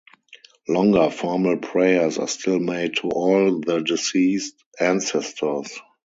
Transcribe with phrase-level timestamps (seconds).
[0.67, 5.79] Longer formal prayers are still made to all the deceased ancestors.